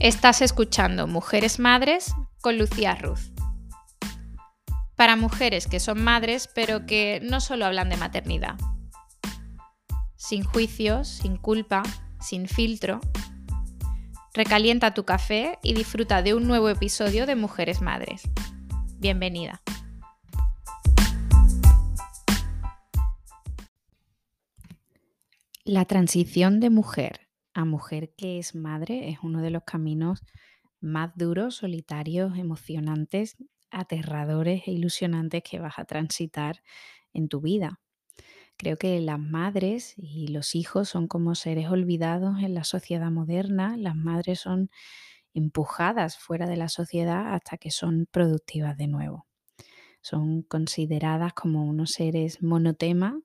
Estás 0.00 0.42
escuchando 0.42 1.08
Mujeres 1.08 1.58
Madres 1.58 2.14
con 2.40 2.56
Lucía 2.56 2.94
Ruz. 2.94 3.32
Para 4.94 5.16
mujeres 5.16 5.66
que 5.66 5.80
son 5.80 6.04
madres, 6.04 6.48
pero 6.54 6.86
que 6.86 7.18
no 7.24 7.40
solo 7.40 7.66
hablan 7.66 7.88
de 7.88 7.96
maternidad. 7.96 8.54
Sin 10.14 10.44
juicios, 10.44 11.08
sin 11.08 11.36
culpa, 11.36 11.82
sin 12.20 12.46
filtro. 12.46 13.00
Recalienta 14.34 14.94
tu 14.94 15.04
café 15.04 15.58
y 15.64 15.74
disfruta 15.74 16.22
de 16.22 16.34
un 16.34 16.46
nuevo 16.46 16.68
episodio 16.68 17.26
de 17.26 17.34
Mujeres 17.34 17.80
Madres. 17.80 18.22
Bienvenida. 19.00 19.62
La 25.64 25.86
transición 25.86 26.60
de 26.60 26.70
mujer 26.70 27.27
a 27.58 27.64
mujer 27.64 28.14
que 28.16 28.38
es 28.38 28.54
madre 28.54 29.08
es 29.10 29.18
uno 29.22 29.42
de 29.42 29.50
los 29.50 29.64
caminos 29.64 30.22
más 30.80 31.12
duros, 31.16 31.56
solitarios, 31.56 32.38
emocionantes, 32.38 33.36
aterradores 33.70 34.62
e 34.68 34.72
ilusionantes 34.72 35.42
que 35.42 35.58
vas 35.58 35.78
a 35.78 35.84
transitar 35.84 36.62
en 37.12 37.28
tu 37.28 37.40
vida. 37.40 37.80
Creo 38.58 38.78
que 38.78 39.00
las 39.00 39.20
madres 39.20 39.94
y 39.98 40.28
los 40.28 40.56
hijos 40.56 40.90
son 40.90 41.08
como 41.08 41.36
seres 41.36 41.68
olvidados 41.70 42.40
en 42.42 42.54
la 42.54 42.64
sociedad 42.64 43.10
moderna. 43.12 43.76
Las 43.78 43.96
madres 43.96 44.40
son 44.40 44.70
empujadas 45.34 46.18
fuera 46.18 46.48
de 46.48 46.58
la 46.58 46.70
sociedad 46.70 47.34
hasta 47.34 47.58
que 47.58 47.72
son 47.72 48.08
productivas 48.12 48.78
de 48.78 48.88
nuevo. 48.88 49.27
Son 50.00 50.42
consideradas 50.42 51.32
como 51.34 51.64
unos 51.64 51.90
seres 51.92 52.42
monotema, 52.42 53.20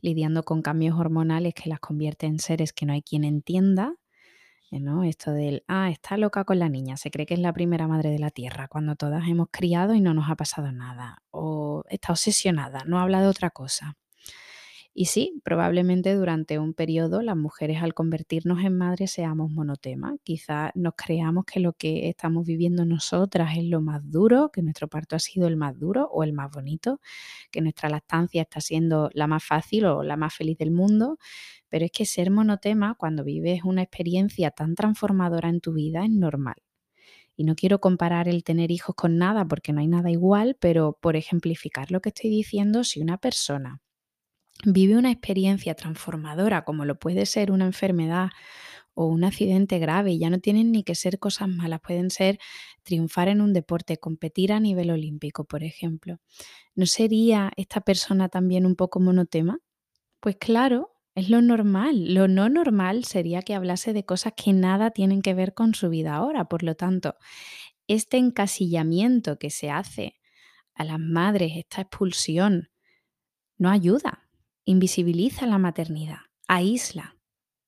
lidiando 0.00 0.42
con 0.44 0.62
cambios 0.62 0.98
hormonales 0.98 1.54
que 1.54 1.68
las 1.68 1.80
convierten 1.80 2.32
en 2.32 2.38
seres 2.38 2.72
que 2.72 2.86
no 2.86 2.92
hay 2.92 3.02
quien 3.02 3.24
entienda. 3.24 3.94
Eh, 4.70 4.80
¿no? 4.80 5.04
Esto 5.04 5.32
del, 5.32 5.64
ah, 5.68 5.90
está 5.90 6.16
loca 6.16 6.44
con 6.44 6.58
la 6.58 6.68
niña, 6.68 6.96
se 6.96 7.10
cree 7.10 7.26
que 7.26 7.34
es 7.34 7.40
la 7.40 7.52
primera 7.52 7.86
madre 7.86 8.10
de 8.10 8.18
la 8.18 8.30
tierra, 8.30 8.68
cuando 8.68 8.96
todas 8.96 9.28
hemos 9.28 9.48
criado 9.50 9.94
y 9.94 10.00
no 10.00 10.12
nos 10.12 10.28
ha 10.28 10.34
pasado 10.36 10.72
nada. 10.72 11.22
O 11.30 11.84
está 11.88 12.12
obsesionada, 12.12 12.82
no 12.86 12.98
habla 12.98 13.20
de 13.20 13.28
otra 13.28 13.50
cosa. 13.50 13.96
Y 14.98 15.04
sí, 15.04 15.42
probablemente 15.44 16.14
durante 16.14 16.58
un 16.58 16.72
periodo 16.72 17.20
las 17.20 17.36
mujeres 17.36 17.82
al 17.82 17.92
convertirnos 17.92 18.64
en 18.64 18.78
madres 18.78 19.10
seamos 19.10 19.52
monotema. 19.52 20.16
Quizá 20.24 20.70
nos 20.74 20.94
creamos 20.96 21.44
que 21.44 21.60
lo 21.60 21.74
que 21.74 22.08
estamos 22.08 22.46
viviendo 22.46 22.86
nosotras 22.86 23.58
es 23.58 23.64
lo 23.64 23.82
más 23.82 24.10
duro, 24.10 24.50
que 24.50 24.62
nuestro 24.62 24.88
parto 24.88 25.14
ha 25.14 25.18
sido 25.18 25.48
el 25.48 25.58
más 25.58 25.78
duro 25.78 26.08
o 26.10 26.24
el 26.24 26.32
más 26.32 26.50
bonito, 26.50 27.02
que 27.50 27.60
nuestra 27.60 27.90
lactancia 27.90 28.40
está 28.40 28.62
siendo 28.62 29.10
la 29.12 29.26
más 29.26 29.44
fácil 29.44 29.84
o 29.84 30.02
la 30.02 30.16
más 30.16 30.34
feliz 30.34 30.56
del 30.56 30.70
mundo. 30.70 31.18
Pero 31.68 31.84
es 31.84 31.90
que 31.92 32.06
ser 32.06 32.30
monotema 32.30 32.94
cuando 32.94 33.22
vives 33.22 33.64
una 33.64 33.82
experiencia 33.82 34.50
tan 34.50 34.74
transformadora 34.74 35.50
en 35.50 35.60
tu 35.60 35.74
vida 35.74 36.06
es 36.06 36.10
normal. 36.10 36.56
Y 37.36 37.44
no 37.44 37.54
quiero 37.54 37.80
comparar 37.80 38.28
el 38.28 38.44
tener 38.44 38.70
hijos 38.70 38.94
con 38.94 39.18
nada 39.18 39.46
porque 39.46 39.74
no 39.74 39.80
hay 39.80 39.88
nada 39.88 40.10
igual, 40.10 40.56
pero 40.58 40.96
por 41.02 41.16
ejemplificar 41.16 41.90
lo 41.90 42.00
que 42.00 42.08
estoy 42.08 42.30
diciendo, 42.30 42.82
si 42.82 43.02
una 43.02 43.18
persona 43.18 43.82
vive 44.64 44.96
una 44.96 45.10
experiencia 45.10 45.74
transformadora 45.74 46.64
como 46.64 46.84
lo 46.84 46.98
puede 46.98 47.26
ser 47.26 47.50
una 47.50 47.66
enfermedad 47.66 48.30
o 48.94 49.06
un 49.06 49.24
accidente 49.24 49.78
grave, 49.78 50.16
ya 50.16 50.30
no 50.30 50.38
tienen 50.38 50.72
ni 50.72 50.82
que 50.82 50.94
ser 50.94 51.18
cosas 51.18 51.48
malas, 51.48 51.80
pueden 51.82 52.10
ser 52.10 52.38
triunfar 52.82 53.28
en 53.28 53.42
un 53.42 53.52
deporte, 53.52 53.98
competir 53.98 54.54
a 54.54 54.60
nivel 54.60 54.90
olímpico, 54.90 55.44
por 55.44 55.64
ejemplo. 55.64 56.18
¿No 56.74 56.86
sería 56.86 57.52
esta 57.56 57.82
persona 57.82 58.30
también 58.30 58.64
un 58.64 58.74
poco 58.74 58.98
monotema? 58.98 59.58
Pues 60.20 60.36
claro, 60.36 60.94
es 61.14 61.28
lo 61.28 61.42
normal. 61.42 62.14
Lo 62.14 62.26
no 62.26 62.48
normal 62.48 63.04
sería 63.04 63.42
que 63.42 63.54
hablase 63.54 63.92
de 63.92 64.06
cosas 64.06 64.32
que 64.34 64.54
nada 64.54 64.90
tienen 64.90 65.20
que 65.20 65.34
ver 65.34 65.52
con 65.52 65.74
su 65.74 65.90
vida 65.90 66.14
ahora. 66.14 66.46
Por 66.46 66.62
lo 66.62 66.74
tanto, 66.74 67.16
este 67.88 68.16
encasillamiento 68.16 69.38
que 69.38 69.50
se 69.50 69.70
hace 69.70 70.16
a 70.74 70.84
las 70.84 70.98
madres, 70.98 71.52
esta 71.56 71.82
expulsión, 71.82 72.70
no 73.58 73.70
ayuda 73.70 74.25
invisibiliza 74.66 75.46
la 75.46 75.58
maternidad, 75.58 76.18
aísla. 76.48 77.16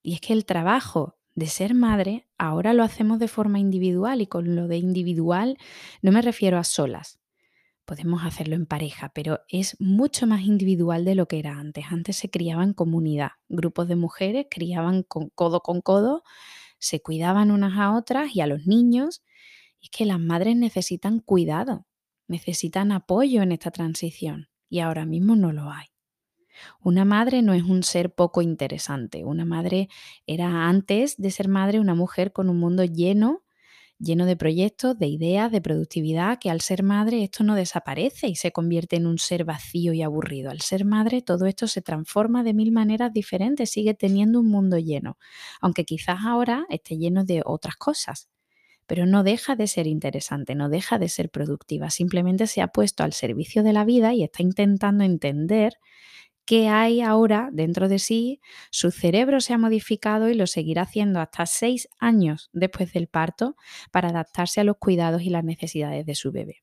Y 0.03 0.15
es 0.15 0.21
que 0.21 0.33
el 0.33 0.45
trabajo 0.45 1.17
de 1.35 1.47
ser 1.47 1.73
madre 1.73 2.29
ahora 2.37 2.75
lo 2.75 2.83
hacemos 2.83 3.21
de 3.21 3.29
forma 3.29 3.61
individual 3.61 4.21
y 4.21 4.27
con 4.27 4.57
lo 4.57 4.67
de 4.67 4.79
individual 4.79 5.57
no 6.03 6.11
me 6.11 6.21
refiero 6.21 6.59
a 6.59 6.65
solas. 6.65 7.21
Podemos 7.85 8.25
hacerlo 8.25 8.57
en 8.57 8.67
pareja, 8.67 9.13
pero 9.15 9.41
es 9.49 9.77
mucho 9.81 10.27
más 10.27 10.43
individual 10.43 11.05
de 11.05 11.15
lo 11.15 11.27
que 11.27 11.39
era 11.39 11.59
antes. 11.59 11.87
Antes 11.91 12.17
se 12.17 12.31
criaba 12.31 12.65
en 12.65 12.75
comunidad, 12.75 13.31
grupos 13.49 13.87
de 13.89 13.97
mujeres 13.97 14.47
criaban 14.51 15.05
con 15.05 15.31
codo 15.31 15.63
con 15.63 15.81
codo, 15.81 16.25
se 16.81 17.01
cuidaban 17.01 17.51
unas 17.51 17.79
a 17.79 17.97
otras 17.97 18.35
y 18.35 18.41
a 18.41 18.47
los 18.49 18.67
niños. 18.67 19.23
Y 19.81 19.87
es 19.87 19.91
que 19.91 20.05
las 20.05 20.19
madres 20.19 20.57
necesitan 20.57 21.21
cuidado, 21.21 21.87
necesitan 22.27 22.91
apoyo 22.91 23.41
en 23.43 23.53
esta 23.53 23.71
transición 23.71 24.49
y 24.69 24.81
ahora 24.81 25.07
mismo 25.07 25.37
no 25.37 25.53
lo 25.53 25.71
hay. 25.71 25.87
Una 26.83 27.05
madre 27.05 27.43
no 27.43 27.55
es 27.55 27.63
un 27.63 27.83
ser 27.83 28.13
poco 28.15 28.43
interesante. 28.43 29.25
Una 29.25 29.45
madre 29.45 29.89
era 30.27 30.69
antes 30.69 31.17
de 31.17 31.31
ser 31.31 31.49
madre 31.49 31.81
una 31.81 31.95
mujer 31.95 32.33
con 32.33 32.49
un 32.49 32.59
mundo 32.59 32.85
lleno, 32.85 33.43
lleno 33.99 34.27
de 34.27 34.37
proyectos, 34.37 34.99
de 34.99 35.09
ideas, 35.09 35.51
de 35.53 35.61
productividad, 35.61 36.39
que 36.39 36.51
al 36.51 36.61
ser 36.61 36.83
madre 36.83 37.25
esto 37.25 37.45
no 37.45 37.55
desaparece 37.55 38.29
y 38.29 38.37
se 38.37 38.53
convierte 38.53 38.97
en 38.97 39.07
un 39.07 39.19
ser 39.19 39.45
vacío 39.45 39.93
y 39.93 40.03
aburrido. 40.03 40.51
Al 40.51 40.61
ser 40.61 40.85
madre 40.85 41.23
todo 41.23 41.47
esto 41.47 41.67
se 41.67 41.83
transforma 41.83 42.43
de 42.45 42.55
mil 42.55 42.73
maneras 42.73 43.13
diferentes, 43.13 43.71
sigue 43.71 43.95
teniendo 43.95 44.41
un 44.41 44.49
mundo 44.49 44.79
lleno, 44.79 45.19
aunque 45.61 45.85
quizás 45.85 46.21
ahora 46.25 46.67
esté 46.71 46.97
lleno 46.97 47.25
de 47.25 47.43
otras 47.45 47.77
cosas 47.77 48.29
pero 48.87 49.07
no 49.07 49.23
deja 49.23 49.55
de 49.55 49.67
ser 49.67 49.87
interesante, 49.87 50.55
no 50.55 50.69
deja 50.71 50.99
de 50.99 51.09
ser 51.11 51.31
productiva, 51.31 51.91
simplemente 51.91 52.47
se 52.47 52.63
ha 52.63 52.69
puesto 52.69 53.05
al 53.05 53.13
servicio 53.13 53.63
de 53.63 53.75
la 53.75 53.85
vida 53.85 54.15
y 54.15 54.25
está 54.25 54.43
intentando 54.43 55.05
entender 55.05 55.75
qué 56.49 56.71
hay 56.71 57.03
ahora 57.03 57.51
dentro 57.53 57.91
de 57.91 57.99
sí, 57.99 58.41
su 58.71 58.91
cerebro 58.91 59.43
se 59.43 59.53
ha 59.53 59.59
modificado 59.59 60.31
y 60.31 60.35
lo 60.35 60.47
seguirá 60.47 60.81
haciendo 60.81 61.21
hasta 61.21 61.45
seis 61.45 61.91
años 62.01 62.49
después 62.55 62.91
del 62.95 63.07
parto 63.07 63.55
para 63.93 64.09
adaptarse 64.09 64.63
a 64.63 64.65
los 64.65 64.79
cuidados 64.79 65.21
y 65.21 65.29
las 65.29 65.45
necesidades 65.45 66.07
de 66.07 66.15
su 66.15 66.33
bebé. 66.33 66.63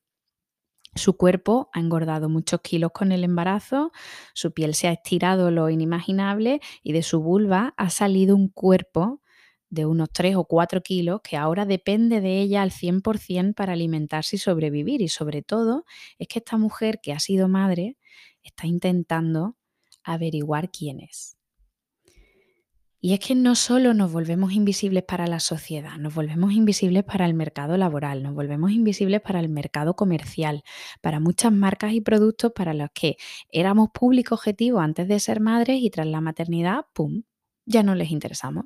Su 0.96 1.16
cuerpo 1.16 1.70
ha 1.72 1.78
engordado 1.78 2.28
muchos 2.28 2.62
kilos 2.62 2.90
con 2.92 3.12
el 3.12 3.22
embarazo, 3.22 3.92
su 4.34 4.52
piel 4.52 4.74
se 4.74 4.88
ha 4.88 4.92
estirado 4.92 5.52
lo 5.52 5.70
inimaginable 5.70 6.58
y 6.82 6.92
de 6.92 7.04
su 7.04 7.20
vulva 7.20 7.72
ha 7.76 7.88
salido 7.88 8.34
un 8.34 8.48
cuerpo 8.48 9.22
de 9.70 9.86
unos 9.86 10.08
3 10.10 10.34
o 10.34 10.46
4 10.46 10.82
kilos 10.82 11.20
que 11.22 11.36
ahora 11.36 11.64
depende 11.64 12.20
de 12.20 12.40
ella 12.40 12.62
al 12.62 12.72
100% 12.72 13.54
para 13.54 13.74
alimentarse 13.74 14.34
y 14.34 14.40
sobrevivir. 14.40 15.00
Y 15.00 15.06
sobre 15.06 15.42
todo 15.42 15.84
es 16.18 16.26
que 16.26 16.40
esta 16.40 16.56
mujer 16.56 16.98
que 17.00 17.12
ha 17.12 17.20
sido 17.20 17.46
madre 17.46 17.96
está 18.42 18.66
intentando 18.66 19.54
averiguar 20.06 20.70
quién 20.70 21.00
es. 21.00 21.36
Y 22.98 23.12
es 23.12 23.20
que 23.20 23.34
no 23.34 23.54
solo 23.54 23.94
nos 23.94 24.10
volvemos 24.10 24.52
invisibles 24.52 25.04
para 25.04 25.26
la 25.26 25.38
sociedad, 25.38 25.96
nos 25.98 26.14
volvemos 26.14 26.52
invisibles 26.52 27.04
para 27.04 27.26
el 27.26 27.34
mercado 27.34 27.76
laboral, 27.76 28.22
nos 28.22 28.34
volvemos 28.34 28.72
invisibles 28.72 29.20
para 29.20 29.38
el 29.38 29.48
mercado 29.48 29.94
comercial, 29.94 30.64
para 31.02 31.20
muchas 31.20 31.52
marcas 31.52 31.92
y 31.92 32.00
productos 32.00 32.52
para 32.52 32.74
los 32.74 32.88
que 32.94 33.16
éramos 33.50 33.90
público 33.92 34.34
objetivo 34.34 34.80
antes 34.80 35.06
de 35.08 35.20
ser 35.20 35.40
madres 35.40 35.78
y 35.82 35.90
tras 35.90 36.06
la 36.06 36.20
maternidad, 36.20 36.86
¡pum!, 36.94 37.22
ya 37.66 37.82
no 37.82 37.94
les 37.94 38.10
interesamos. 38.10 38.64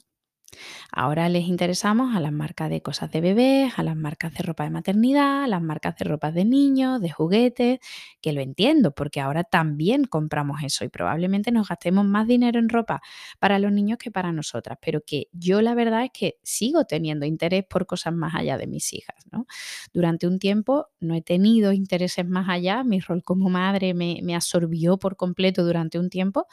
Ahora 0.92 1.28
les 1.28 1.44
interesamos 1.46 2.14
a 2.16 2.20
las 2.20 2.32
marcas 2.32 2.70
de 2.70 2.82
cosas 2.82 3.10
de 3.10 3.20
bebés, 3.20 3.72
a 3.78 3.82
las 3.82 3.96
marcas 3.96 4.34
de 4.34 4.42
ropa 4.42 4.64
de 4.64 4.70
maternidad, 4.70 5.44
a 5.44 5.46
las 5.48 5.62
marcas 5.62 5.96
de 5.96 6.04
ropa 6.04 6.32
de 6.32 6.44
niños, 6.44 7.00
de 7.00 7.10
juguetes, 7.10 7.78
que 8.20 8.32
lo 8.32 8.40
entiendo, 8.40 8.92
porque 8.92 9.20
ahora 9.20 9.44
también 9.44 10.04
compramos 10.04 10.62
eso 10.62 10.84
y 10.84 10.88
probablemente 10.88 11.52
nos 11.52 11.68
gastemos 11.68 12.04
más 12.04 12.26
dinero 12.26 12.58
en 12.58 12.68
ropa 12.68 13.00
para 13.38 13.58
los 13.58 13.72
niños 13.72 13.98
que 13.98 14.10
para 14.10 14.32
nosotras, 14.32 14.78
pero 14.80 15.02
que 15.04 15.28
yo 15.32 15.62
la 15.62 15.74
verdad 15.74 16.04
es 16.04 16.10
que 16.12 16.38
sigo 16.42 16.84
teniendo 16.84 17.26
interés 17.26 17.64
por 17.68 17.86
cosas 17.86 18.14
más 18.14 18.34
allá 18.34 18.58
de 18.58 18.66
mis 18.66 18.92
hijas. 18.92 19.16
¿no? 19.30 19.46
Durante 19.92 20.26
un 20.26 20.38
tiempo 20.38 20.88
no 21.00 21.14
he 21.14 21.22
tenido 21.22 21.72
intereses 21.72 22.26
más 22.26 22.48
allá, 22.48 22.84
mi 22.84 23.00
rol 23.00 23.22
como 23.22 23.48
madre 23.50 23.94
me, 23.94 24.20
me 24.22 24.34
absorbió 24.34 24.98
por 24.98 25.16
completo 25.16 25.64
durante 25.64 25.98
un 25.98 26.10
tiempo, 26.10 26.46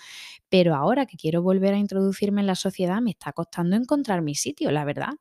pero 0.49 0.75
ahora 0.75 1.05
que 1.05 1.17
quiero 1.17 1.41
volver 1.41 1.73
a 1.73 1.77
introducirme 1.77 2.41
en 2.41 2.47
la 2.47 2.55
sociedad 2.55 3.01
me 3.01 3.11
está 3.11 3.33
costando 3.33 3.75
encontrar 3.87 4.21
mi 4.21 4.35
sitio, 4.35 4.71
la 4.71 4.85
verdad. 4.85 5.13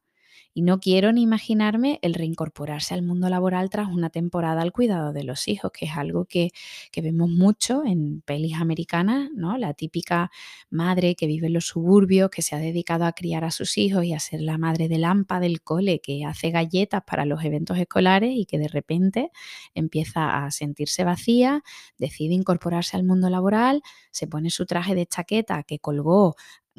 Y 0.58 0.62
no 0.62 0.80
quiero 0.80 1.12
ni 1.12 1.20
imaginarme 1.20 1.98
el 2.00 2.14
reincorporarse 2.14 2.94
al 2.94 3.02
mundo 3.02 3.28
laboral 3.28 3.68
tras 3.68 3.88
una 3.88 4.08
temporada 4.08 4.62
al 4.62 4.72
cuidado 4.72 5.12
de 5.12 5.22
los 5.22 5.48
hijos, 5.48 5.70
que 5.70 5.84
es 5.84 5.92
algo 5.98 6.24
que, 6.24 6.50
vemos 6.96 7.28
mucho 7.28 7.84
en 7.84 8.22
pelis 8.22 8.54
americanas, 8.54 9.28
¿no? 9.34 9.58
La 9.58 9.74
típica 9.74 10.30
madre 10.70 11.14
que 11.14 11.26
vive 11.26 11.48
en 11.48 11.52
los 11.52 11.66
suburbios, 11.66 12.30
que 12.30 12.40
se 12.40 12.56
ha 12.56 12.58
dedicado 12.58 13.04
a 13.04 13.12
criar 13.12 13.44
a 13.44 13.50
sus 13.50 13.76
hijos 13.76 14.04
y 14.04 14.14
a 14.14 14.18
ser 14.18 14.40
la 14.40 14.56
madre 14.56 14.88
de 14.88 14.96
lampa 14.96 15.40
del 15.40 15.60
cole, 15.60 16.00
que 16.00 16.24
hace 16.24 16.50
galletas 16.50 17.02
para 17.06 17.26
los 17.26 17.44
eventos 17.44 17.76
escolares 17.76 18.32
y 18.34 18.46
que 18.46 18.58
de 18.58 18.68
repente 18.68 19.30
empieza 19.74 20.42
a 20.46 20.50
sentirse 20.50 21.04
vacía, 21.04 21.62
decide 21.98 22.32
incorporarse 22.32 22.96
al 22.96 23.04
mundo 23.04 23.28
laboral, 23.28 23.82
se 24.10 24.26
pone 24.26 24.48
su 24.48 24.64
traje 24.64 24.94
de 24.94 25.06
chaqueta 25.06 25.62
que 25.64 25.78
colgó 25.80 26.34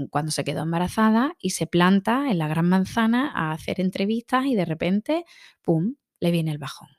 cuando 0.10 0.32
se 0.32 0.44
quedó 0.44 0.64
embarazada 0.64 1.34
y 1.40 1.52
se 1.52 1.68
planta 1.68 2.30
en 2.30 2.38
la 2.38 2.48
Gran 2.48 2.70
Manzana 2.70 3.32
a 3.34 3.52
hacer 3.52 3.80
entrevistas 3.82 4.46
y 4.46 4.56
de 4.56 4.66
repente, 4.66 5.26
¡pum!, 5.62 5.96
le 6.20 6.32
viene 6.32 6.52
el 6.52 6.58
bajón. 6.58 6.90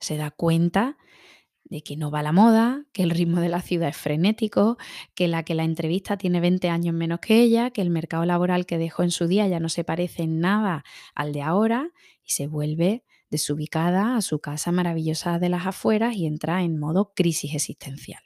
Se 0.00 0.16
da 0.16 0.30
cuenta 0.30 0.96
de 1.64 1.82
que 1.82 1.96
no 1.96 2.10
va 2.10 2.22
la 2.22 2.32
moda, 2.32 2.84
que 2.92 3.02
el 3.02 3.10
ritmo 3.10 3.40
de 3.40 3.48
la 3.48 3.62
ciudad 3.62 3.88
es 3.88 3.96
frenético, 3.96 4.76
que 5.14 5.26
la 5.26 5.42
que 5.42 5.54
la 5.54 5.64
entrevista 5.64 6.16
tiene 6.18 6.40
20 6.40 6.68
años 6.68 6.94
menos 6.94 7.20
que 7.20 7.40
ella, 7.40 7.70
que 7.70 7.80
el 7.80 7.90
mercado 7.90 8.24
laboral 8.26 8.66
que 8.66 8.78
dejó 8.78 9.02
en 9.02 9.10
su 9.10 9.26
día 9.26 9.48
ya 9.48 9.58
no 9.58 9.68
se 9.70 9.82
parece 9.84 10.24
en 10.24 10.40
nada 10.40 10.84
al 11.14 11.32
de 11.32 11.42
ahora 11.42 11.90
y 12.22 12.30
se 12.30 12.46
vuelve 12.46 13.04
desubicada 13.30 14.16
a 14.16 14.22
su 14.22 14.40
casa 14.40 14.70
maravillosa 14.72 15.38
de 15.38 15.48
las 15.48 15.66
afueras 15.66 16.14
y 16.14 16.26
entra 16.26 16.62
en 16.62 16.78
modo 16.78 17.14
crisis 17.14 17.54
existencial. 17.54 18.22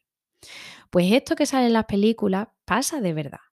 Pues 0.91 1.13
esto 1.13 1.37
que 1.37 1.47
sale 1.47 1.67
en 1.67 1.75
las 1.75 1.85
películas 1.85 2.49
pasa 2.65 3.01
de 3.01 3.13
verdad. 3.13 3.46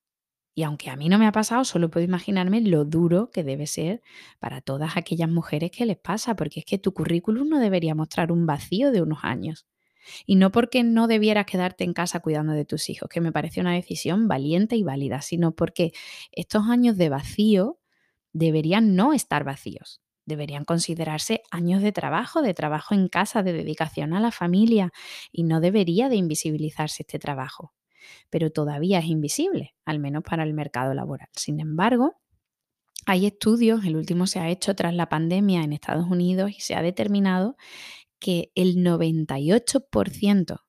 Y 0.55 0.63
aunque 0.63 0.91
a 0.91 0.97
mí 0.97 1.09
no 1.09 1.19
me 1.19 1.27
ha 1.27 1.33
pasado, 1.33 1.65
solo 1.65 1.91
puedo 1.91 2.05
imaginarme 2.07 2.61
lo 2.61 2.85
duro 2.85 3.31
que 3.33 3.43
debe 3.43 3.67
ser 3.67 4.03
para 4.39 4.61
todas 4.61 4.97
aquellas 4.97 5.29
mujeres 5.29 5.71
que 5.73 5.85
les 5.87 5.99
pasa, 5.99 6.37
porque 6.37 6.61
es 6.61 6.67
que 6.67 6.79
tu 6.79 6.93
currículum 6.95 7.49
no 7.49 7.59
debería 7.59 7.95
mostrar 7.95 8.31
un 8.31 8.47
vacío 8.47 8.93
de 8.93 9.03
unos 9.03 9.19
años. 9.25 9.67
Y 10.27 10.37
no 10.37 10.53
porque 10.53 10.83
no 10.85 11.09
debieras 11.09 11.47
quedarte 11.47 11.85
en 11.85 11.95
casa 11.95 12.21
cuidando 12.21 12.53
de 12.53 12.65
tus 12.67 12.91
hijos, 12.91 13.09
que 13.09 13.21
me 13.21 13.33
parece 13.33 13.61
una 13.61 13.75
decisión 13.75 14.29
valiente 14.29 14.77
y 14.77 14.83
válida, 14.85 15.23
sino 15.23 15.53
porque 15.55 15.93
estos 16.33 16.69
años 16.69 16.97
de 16.99 17.09
vacío 17.09 17.81
deberían 18.33 18.97
no 18.97 19.13
estar 19.15 19.45
vacíos. 19.45 20.03
Deberían 20.27 20.65
considerarse 20.65 21.43
años 21.51 21.83
de 21.83 21.93
trabajo, 21.93 22.43
de 22.43 22.55
trabajo 22.55 22.95
en 22.95 23.09
casa, 23.09 23.43
de 23.43 23.53
dedicación 23.53 24.15
a 24.15 24.21
la 24.21 24.31
familia, 24.33 24.93
y 25.33 25.45
no 25.45 25.61
debería 25.61 26.09
de 26.09 26.17
invisibilizarse 26.17 27.03
este 27.05 27.19
trabajo. 27.19 27.73
Pero 28.31 28.51
todavía 28.51 28.99
es 28.99 29.07
invisible, 29.07 29.75
al 29.85 29.99
menos 29.99 30.23
para 30.23 30.43
el 30.43 30.55
mercado 30.55 30.95
laboral. 30.95 31.29
Sin 31.33 31.61
embargo, 31.61 32.17
hay 33.07 33.27
estudios, 33.27 33.85
el 33.85 33.97
último 33.97 34.27
se 34.27 34.41
ha 34.41 34.49
hecho 34.49 34.75
tras 34.75 34.95
la 34.95 35.09
pandemia 35.09 35.63
en 35.63 35.73
Estados 35.73 36.07
Unidos 36.07 36.51
y 36.51 36.61
se 36.61 36.75
ha 36.75 36.83
determinado 36.83 37.57
que 38.19 38.51
el 38.55 38.77
98% 38.77 40.61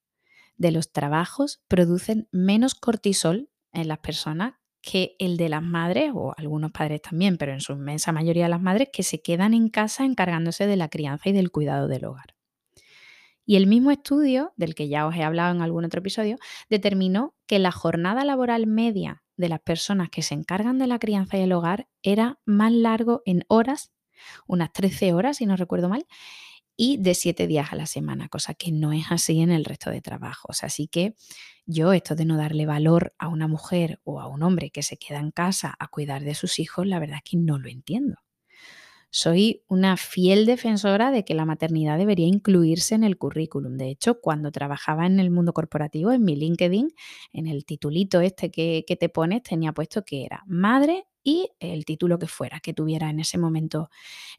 de 0.58 0.72
los 0.72 0.92
trabajos 0.92 1.64
producen 1.68 2.28
menos 2.32 2.76
cortisol 2.76 3.50
en 3.72 3.88
las 3.88 4.00
personas 4.00 4.54
que 4.82 5.16
el 5.18 5.38
de 5.38 5.50
las 5.50 5.64
madres, 5.64 6.12
o 6.14 6.34
algunos 6.38 6.72
padres 6.72 7.02
también, 7.02 7.38
pero 7.38 7.54
en 7.54 7.60
su 7.60 7.74
inmensa 7.74 8.12
mayoría 8.12 8.48
las 8.48 8.62
madres, 8.62 8.90
que 8.94 9.02
se 9.02 9.22
quedan 9.22 9.54
en 9.54 9.70
casa 9.70 10.06
encargándose 10.06 10.68
de 10.68 10.76
la 10.76 10.90
crianza 10.90 11.30
y 11.30 11.34
del 11.34 11.52
cuidado 11.52 11.88
del 11.88 12.06
hogar. 12.06 12.35
Y 13.46 13.56
el 13.58 13.68
mismo 13.68 13.92
estudio, 13.92 14.54
del 14.58 14.76
que 14.76 14.88
ya 14.88 15.06
os 15.06 15.16
he 15.16 15.24
hablado 15.24 15.54
en 15.56 15.62
algún 15.62 15.86
otro 15.86 16.00
episodio, 16.00 16.38
determinó 16.70 17.36
que 17.48 17.60
la 17.60 17.72
jornada 17.72 18.26
laboral 18.26 18.68
media 18.68 19.24
de 19.38 19.50
las 19.50 19.60
personas 19.60 20.10
que 20.10 20.22
se 20.22 20.34
encargan 20.34 20.80
de 20.80 20.88
la 20.88 21.00
crianza 21.00 21.38
y 21.38 21.42
el 21.42 21.52
hogar 21.52 21.88
era 22.02 22.40
más 22.46 22.72
largo 22.72 23.22
en 23.26 23.44
horas, 23.48 23.92
unas 24.48 24.72
13 24.74 25.14
horas 25.14 25.38
si 25.38 25.46
no 25.46 25.58
recuerdo 25.58 25.90
mal, 25.90 26.06
y 26.78 26.98
de 26.98 27.14
siete 27.14 27.48
días 27.48 27.72
a 27.72 27.76
la 27.76 27.86
semana, 27.86 28.28
cosa 28.28 28.54
que 28.54 28.72
no 28.72 28.92
es 28.92 29.06
así 29.10 29.40
en 29.40 29.52
el 29.52 29.66
resto 29.66 29.90
de 29.90 30.02
trabajos. 30.02 30.64
Así 30.64 30.88
que 30.88 31.16
yo 31.66 31.94
esto 31.94 32.16
de 32.16 32.26
no 32.26 32.38
darle 32.38 32.66
valor 32.66 33.14
a 33.18 33.28
una 33.30 33.48
mujer 33.48 34.02
o 34.04 34.20
a 34.20 34.28
un 34.28 34.44
hombre 34.44 34.72
que 34.72 34.84
se 34.84 34.98
queda 34.98 35.20
en 35.20 35.32
casa 35.32 35.76
a 35.80 35.88
cuidar 35.88 36.24
de 36.24 36.36
sus 36.36 36.60
hijos, 36.60 36.86
la 36.86 37.00
verdad 37.00 37.20
es 37.24 37.32
que 37.32 37.38
no 37.38 37.58
lo 37.60 37.70
entiendo. 37.70 38.18
Soy 39.18 39.64
una 39.70 39.96
fiel 39.96 40.46
defensora 40.46 41.10
de 41.10 41.24
que 41.24 41.36
la 41.36 41.46
maternidad 41.46 41.98
debería 41.98 42.28
incluirse 42.28 42.96
en 42.96 43.06
el 43.06 43.18
currículum. 43.18 43.78
De 43.78 43.90
hecho, 43.90 44.20
cuando 44.20 44.52
trabajaba 44.52 45.06
en 45.06 45.22
el 45.22 45.32
mundo 45.32 45.54
corporativo, 45.54 46.12
en 46.12 46.26
mi 46.26 46.36
LinkedIn, 46.36 46.90
en 47.32 47.48
el 47.48 47.64
titulito 47.64 48.20
este 48.20 48.52
que, 48.52 48.84
te 49.00 49.08
pones, 49.08 49.42
tenía 49.42 49.72
puesto 49.72 50.04
que 50.04 50.26
era 50.26 50.44
madre 50.48 51.06
y 51.26 51.50
el 51.60 51.84
título 51.86 52.20
que 52.20 52.28
fuera 52.28 52.62
que 52.62 52.74
tuviera 52.74 53.10
en 53.10 53.20
ese 53.20 53.38
momento 53.38 53.90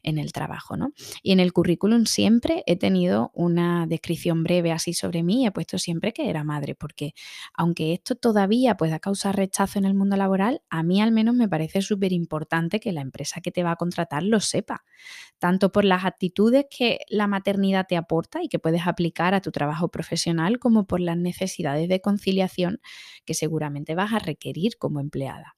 en 0.01 0.17
el 0.17 0.31
trabajo. 0.31 0.77
¿no? 0.77 0.93
Y 1.21 1.33
en 1.33 1.39
el 1.39 1.53
currículum 1.53 2.05
siempre 2.05 2.63
he 2.65 2.77
tenido 2.77 3.29
una 3.35 3.85
descripción 3.87 4.43
breve 4.43 4.71
así 4.71 4.93
sobre 4.93 5.21
mí, 5.21 5.45
he 5.45 5.51
puesto 5.51 5.77
siempre 5.77 6.13
que 6.13 6.29
era 6.29 6.45
madre, 6.45 6.73
porque 6.73 7.13
aunque 7.53 7.93
esto 7.93 8.15
todavía 8.15 8.77
pueda 8.77 8.99
causar 8.99 9.35
rechazo 9.35 9.77
en 9.77 9.85
el 9.85 9.93
mundo 9.93 10.15
laboral, 10.15 10.61
a 10.69 10.81
mí 10.81 11.01
al 11.01 11.11
menos 11.11 11.35
me 11.35 11.49
parece 11.49 11.81
súper 11.81 12.13
importante 12.13 12.79
que 12.79 12.93
la 12.93 13.01
empresa 13.01 13.41
que 13.41 13.51
te 13.51 13.63
va 13.63 13.71
a 13.71 13.75
contratar 13.75 14.23
lo 14.23 14.39
sepa, 14.39 14.85
tanto 15.39 15.73
por 15.73 15.83
las 15.83 16.05
actitudes 16.05 16.67
que 16.69 16.99
la 17.09 17.27
maternidad 17.27 17.85
te 17.87 17.97
aporta 17.97 18.41
y 18.41 18.47
que 18.47 18.59
puedes 18.59 18.87
aplicar 18.87 19.33
a 19.33 19.41
tu 19.41 19.51
trabajo 19.51 19.89
profesional, 19.89 20.57
como 20.57 20.87
por 20.87 21.01
las 21.01 21.17
necesidades 21.17 21.89
de 21.89 21.99
conciliación 21.99 22.79
que 23.25 23.33
seguramente 23.33 23.93
vas 23.93 24.13
a 24.13 24.19
requerir 24.19 24.77
como 24.77 25.01
empleada. 25.01 25.56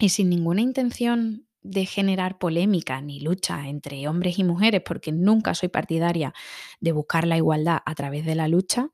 Y 0.00 0.08
sin 0.08 0.30
ninguna 0.30 0.62
intención 0.62 1.46
de 1.62 1.84
generar 1.84 2.38
polémica 2.38 3.02
ni 3.02 3.20
lucha 3.20 3.68
entre 3.68 4.08
hombres 4.08 4.38
y 4.38 4.44
mujeres, 4.44 4.80
porque 4.82 5.12
nunca 5.12 5.54
soy 5.54 5.68
partidaria 5.68 6.32
de 6.80 6.92
buscar 6.92 7.26
la 7.26 7.36
igualdad 7.36 7.80
a 7.84 7.94
través 7.94 8.24
de 8.24 8.34
la 8.34 8.48
lucha, 8.48 8.88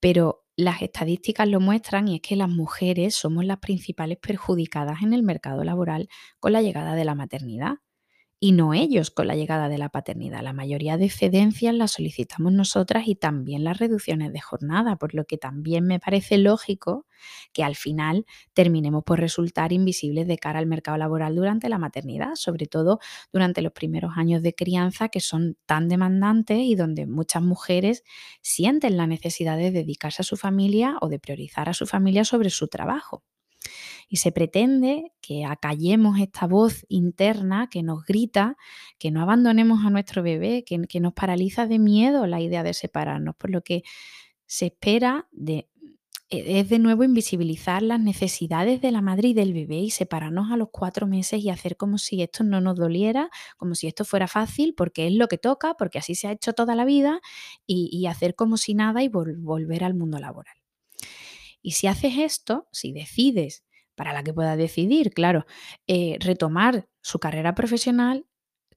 pero 0.00 0.44
las 0.56 0.82
estadísticas 0.82 1.46
lo 1.46 1.60
muestran 1.60 2.08
y 2.08 2.16
es 2.16 2.22
que 2.22 2.34
las 2.34 2.48
mujeres 2.48 3.14
somos 3.14 3.44
las 3.44 3.58
principales 3.58 4.18
perjudicadas 4.20 5.02
en 5.02 5.12
el 5.12 5.22
mercado 5.22 5.62
laboral 5.62 6.08
con 6.40 6.52
la 6.52 6.60
llegada 6.60 6.96
de 6.96 7.04
la 7.04 7.14
maternidad 7.14 7.74
y 8.40 8.52
no 8.52 8.72
ellos 8.72 9.10
con 9.10 9.26
la 9.26 9.34
llegada 9.34 9.68
de 9.68 9.78
la 9.78 9.88
paternidad. 9.88 10.42
La 10.42 10.52
mayoría 10.52 10.96
de 10.96 11.06
excedencias 11.06 11.74
las 11.74 11.92
solicitamos 11.92 12.52
nosotras 12.52 13.08
y 13.08 13.16
también 13.16 13.64
las 13.64 13.78
reducciones 13.78 14.32
de 14.32 14.40
jornada, 14.40 14.96
por 14.96 15.14
lo 15.14 15.24
que 15.24 15.38
también 15.38 15.86
me 15.86 15.98
parece 15.98 16.38
lógico 16.38 17.06
que 17.52 17.64
al 17.64 17.74
final 17.74 18.26
terminemos 18.54 19.02
por 19.04 19.18
resultar 19.18 19.72
invisibles 19.72 20.28
de 20.28 20.38
cara 20.38 20.60
al 20.60 20.66
mercado 20.66 20.96
laboral 20.98 21.34
durante 21.34 21.68
la 21.68 21.78
maternidad, 21.78 22.34
sobre 22.34 22.66
todo 22.66 23.00
durante 23.32 23.60
los 23.62 23.72
primeros 23.72 24.12
años 24.16 24.42
de 24.42 24.54
crianza 24.54 25.08
que 25.08 25.20
son 25.20 25.56
tan 25.66 25.88
demandantes 25.88 26.58
y 26.58 26.76
donde 26.76 27.06
muchas 27.06 27.42
mujeres 27.42 28.04
sienten 28.40 28.96
la 28.96 29.06
necesidad 29.06 29.56
de 29.56 29.72
dedicarse 29.72 30.22
a 30.22 30.24
su 30.24 30.36
familia 30.36 30.96
o 31.00 31.08
de 31.08 31.18
priorizar 31.18 31.68
a 31.68 31.74
su 31.74 31.86
familia 31.86 32.24
sobre 32.24 32.50
su 32.50 32.68
trabajo 32.68 33.24
y 34.08 34.16
se 34.16 34.32
pretende 34.32 35.12
que 35.20 35.44
acallemos 35.44 36.18
esta 36.18 36.46
voz 36.46 36.86
interna 36.88 37.68
que 37.70 37.82
nos 37.82 38.04
grita, 38.04 38.56
que 38.98 39.10
no 39.10 39.20
abandonemos 39.20 39.84
a 39.84 39.90
nuestro 39.90 40.22
bebé, 40.22 40.64
que, 40.64 41.00
nos 41.00 41.12
paraliza 41.12 41.66
de 41.66 41.78
miedo 41.78 42.26
la 42.26 42.40
idea 42.40 42.62
de 42.62 42.72
separarnos, 42.72 43.36
por 43.36 43.50
lo 43.50 43.62
que 43.62 43.82
se 44.46 44.66
espera 44.66 45.28
de 45.30 45.68
e, 46.30 46.60
es 46.60 46.68
de 46.70 46.78
nuevo 46.78 47.04
invisibilizar 47.04 47.82
las 47.82 48.00
necesidades 48.00 48.80
de 48.80 48.90
la 48.92 49.02
madre 49.02 49.28
y 49.28 49.34
del 49.34 49.52
bebé 49.52 49.80
y 49.80 49.90
separarnos 49.90 50.50
a 50.50 50.56
los 50.56 50.68
cuatro 50.70 51.06
meses 51.06 51.42
y 51.42 51.50
hacer 51.50 51.76
como 51.76 51.98
si 51.98 52.22
esto 52.22 52.44
no 52.44 52.62
nos 52.62 52.76
doliera, 52.76 53.30
como 53.58 53.74
si 53.74 53.86
esto 53.88 54.06
fuera 54.06 54.26
fácil, 54.26 54.74
porque 54.74 55.06
es 55.06 55.14
lo 55.14 55.28
que 55.28 55.38
toca, 55.38 55.74
porque 55.74 55.98
así 55.98 56.14
se 56.14 56.28
ha 56.28 56.32
hecho 56.32 56.54
toda 56.54 56.74
la 56.74 56.86
vida, 56.86 57.20
y, 57.66 58.06
hacer 58.06 58.34
como 58.34 58.56
si 58.56 58.72
nada 58.72 59.02
y 59.02 59.08
volver 59.08 59.84
al 59.84 59.94
mundo 59.94 60.18
laboral. 60.18 60.56
Y 61.60 61.72
si 61.72 61.86
haces 61.86 62.14
esto, 62.16 62.68
si 62.72 62.92
decides 62.92 63.64
para 63.98 64.12
la 64.12 64.22
que 64.22 64.32
pueda 64.32 64.56
decidir, 64.56 65.10
claro, 65.12 65.44
eh, 65.88 66.18
retomar 66.20 66.88
su 67.02 67.18
carrera 67.18 67.56
profesional, 67.56 68.26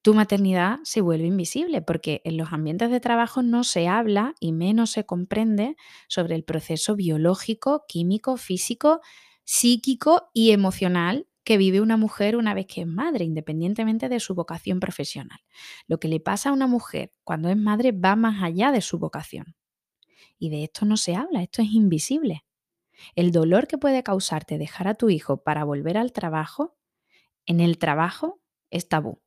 tu 0.02 0.16
maternidad 0.16 0.80
se 0.84 1.02
vuelve 1.02 1.28
invisible 1.28 1.84
porque 1.84 2.22
en 2.26 2.38
los 2.38 2.52
ambientes 2.54 2.90
de 2.90 3.00
trabajo 3.00 3.44
no 3.44 3.64
se 3.64 3.88
habla 3.88 4.34
y 4.40 4.52
menos 4.52 4.90
se 4.90 5.06
comprende 5.06 5.76
sobre 6.08 6.34
el 6.34 6.44
proceso 6.44 6.96
biológico, 6.96 7.86
químico, 7.88 8.36
físico, 8.36 9.02
psíquico 9.44 10.32
y 10.34 10.54
emocional 10.54 11.28
que 11.44 11.58
vive 11.58 11.82
una 11.82 11.98
mujer 11.98 12.36
una 12.36 12.56
vez 12.56 12.66
que 12.66 12.82
es 12.82 12.88
madre, 12.88 13.24
independientemente 13.24 14.10
de 14.10 14.20
su 14.20 14.34
vocación 14.34 14.80
profesional. 14.80 15.40
Lo 15.88 16.00
que 16.00 16.08
le 16.08 16.20
pasa 16.20 16.50
a 16.50 16.54
una 16.54 16.66
mujer 16.66 17.12
cuando 17.24 17.50
es 17.50 17.58
madre 17.58 17.92
va 17.92 18.16
más 18.16 18.42
allá 18.42 18.72
de 18.72 18.82
su 18.82 18.98
vocación. 18.98 19.56
Y 20.40 20.50
de 20.50 20.64
esto 20.64 20.86
no 20.88 20.98
se 20.98 21.16
habla, 21.16 21.44
esto 21.44 21.62
es 21.62 21.70
invisible. 21.74 22.44
El 23.16 23.32
dolor 23.32 23.68
que 23.68 23.78
puede 23.78 24.04
causarte 24.04 24.58
dejar 24.58 24.88
a 24.88 24.96
tu 24.96 25.10
hijo 25.10 25.44
para 25.44 25.64
volver 25.64 25.98
al 25.98 26.12
trabajo, 26.14 26.78
en 27.46 27.60
el 27.60 27.78
trabajo 27.78 28.42
es 28.72 28.88
tabú. 28.90 29.22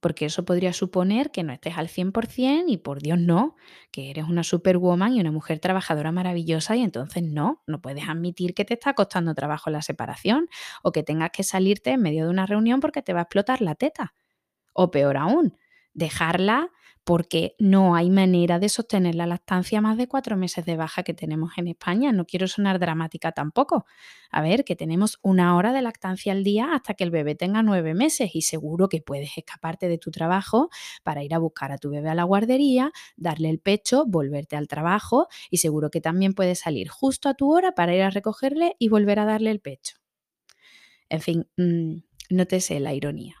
Porque 0.00 0.26
eso 0.26 0.44
podría 0.44 0.72
suponer 0.72 1.32
que 1.32 1.42
no 1.42 1.52
estés 1.52 1.76
al 1.76 1.88
100% 1.88 2.64
y 2.68 2.76
por 2.76 3.00
Dios 3.02 3.18
no, 3.18 3.56
que 3.90 4.10
eres 4.10 4.26
una 4.26 4.44
superwoman 4.44 5.14
y 5.14 5.20
una 5.20 5.32
mujer 5.32 5.58
trabajadora 5.58 6.12
maravillosa 6.12 6.76
y 6.76 6.82
entonces 6.82 7.24
no, 7.24 7.62
no 7.66 7.80
puedes 7.80 8.08
admitir 8.08 8.54
que 8.54 8.64
te 8.64 8.74
está 8.74 8.94
costando 8.94 9.34
trabajo 9.34 9.70
la 9.70 9.82
separación 9.82 10.48
o 10.84 10.92
que 10.92 11.02
tengas 11.02 11.30
que 11.32 11.42
salirte 11.42 11.90
en 11.90 12.02
medio 12.02 12.24
de 12.24 12.30
una 12.30 12.46
reunión 12.46 12.78
porque 12.78 13.02
te 13.02 13.12
va 13.12 13.20
a 13.20 13.22
explotar 13.24 13.60
la 13.60 13.74
teta. 13.74 14.14
O 14.72 14.90
peor 14.90 15.16
aún, 15.16 15.56
dejarla 15.94 16.70
porque 17.08 17.56
no 17.58 17.94
hay 17.94 18.10
manera 18.10 18.58
de 18.58 18.68
sostener 18.68 19.14
la 19.14 19.26
lactancia 19.26 19.80
más 19.80 19.96
de 19.96 20.08
cuatro 20.08 20.36
meses 20.36 20.66
de 20.66 20.76
baja 20.76 21.02
que 21.04 21.14
tenemos 21.14 21.52
en 21.56 21.68
España. 21.68 22.12
No 22.12 22.26
quiero 22.26 22.46
sonar 22.48 22.78
dramática 22.78 23.32
tampoco. 23.32 23.86
A 24.30 24.42
ver, 24.42 24.62
que 24.62 24.76
tenemos 24.76 25.18
una 25.22 25.56
hora 25.56 25.72
de 25.72 25.80
lactancia 25.80 26.32
al 26.32 26.44
día 26.44 26.74
hasta 26.74 26.92
que 26.92 27.04
el 27.04 27.10
bebé 27.10 27.34
tenga 27.34 27.62
nueve 27.62 27.94
meses 27.94 28.32
y 28.34 28.42
seguro 28.42 28.90
que 28.90 29.00
puedes 29.00 29.38
escaparte 29.38 29.88
de 29.88 29.96
tu 29.96 30.10
trabajo 30.10 30.68
para 31.02 31.24
ir 31.24 31.32
a 31.32 31.38
buscar 31.38 31.72
a 31.72 31.78
tu 31.78 31.88
bebé 31.88 32.10
a 32.10 32.14
la 32.14 32.24
guardería, 32.24 32.92
darle 33.16 33.48
el 33.48 33.58
pecho, 33.58 34.04
volverte 34.06 34.56
al 34.56 34.68
trabajo 34.68 35.28
y 35.48 35.56
seguro 35.56 35.90
que 35.90 36.02
también 36.02 36.34
puedes 36.34 36.58
salir 36.58 36.90
justo 36.90 37.30
a 37.30 37.34
tu 37.34 37.50
hora 37.54 37.72
para 37.72 37.94
ir 37.94 38.02
a 38.02 38.10
recogerle 38.10 38.76
y 38.78 38.90
volver 38.90 39.18
a 39.18 39.24
darle 39.24 39.50
el 39.50 39.60
pecho. 39.60 39.96
En 41.08 41.22
fin, 41.22 41.48
mm, 41.56 42.02
nótese 42.28 42.78
la 42.80 42.92
ironía. 42.92 43.36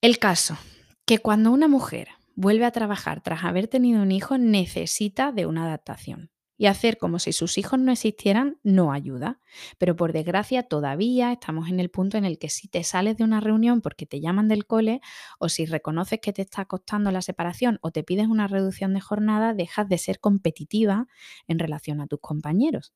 El 0.00 0.20
caso, 0.20 0.56
que 1.04 1.18
cuando 1.18 1.50
una 1.50 1.66
mujer 1.66 2.21
vuelve 2.34 2.64
a 2.64 2.70
trabajar 2.70 3.22
tras 3.22 3.44
haber 3.44 3.68
tenido 3.68 4.02
un 4.02 4.12
hijo 4.12 4.38
necesita 4.38 5.32
de 5.32 5.46
una 5.46 5.64
adaptación. 5.64 6.30
Y 6.58 6.66
hacer 6.66 6.96
como 6.96 7.18
si 7.18 7.32
sus 7.32 7.58
hijos 7.58 7.80
no 7.80 7.90
existieran 7.90 8.58
no 8.62 8.92
ayuda. 8.92 9.40
Pero 9.78 9.96
por 9.96 10.12
desgracia 10.12 10.62
todavía 10.62 11.32
estamos 11.32 11.68
en 11.68 11.80
el 11.80 11.90
punto 11.90 12.18
en 12.18 12.24
el 12.24 12.38
que 12.38 12.50
si 12.50 12.68
te 12.68 12.84
sales 12.84 13.16
de 13.16 13.24
una 13.24 13.40
reunión 13.40 13.80
porque 13.80 14.06
te 14.06 14.20
llaman 14.20 14.46
del 14.46 14.66
cole 14.66 15.00
o 15.40 15.48
si 15.48 15.66
reconoces 15.66 16.20
que 16.20 16.32
te 16.32 16.42
está 16.42 16.66
costando 16.66 17.10
la 17.10 17.22
separación 17.22 17.78
o 17.82 17.90
te 17.90 18.04
pides 18.04 18.28
una 18.28 18.46
reducción 18.46 18.94
de 18.94 19.00
jornada, 19.00 19.54
dejas 19.54 19.88
de 19.88 19.98
ser 19.98 20.20
competitiva 20.20 21.08
en 21.48 21.58
relación 21.58 22.00
a 22.00 22.06
tus 22.06 22.20
compañeros. 22.20 22.92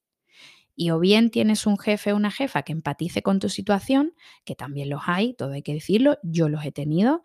Y 0.77 0.91
o 0.91 1.01
bien 1.01 1.31
tienes 1.31 1.67
un 1.67 1.79
jefe 1.79 2.13
o 2.13 2.17
una 2.17 2.31
jefa 2.31 2.63
que 2.63 2.73
empatice 2.73 3.23
con 3.23 3.41
tu 3.41 3.49
situación, 3.49 4.13
que 4.45 4.55
también 4.55 4.91
los 4.91 5.03
hay, 5.07 5.33
todo 5.33 5.53
hay 5.53 5.63
que 5.63 5.73
decirlo, 5.73 6.19
yo 6.23 6.51
los 6.51 6.65
he 6.67 6.71
tenido, 6.71 7.25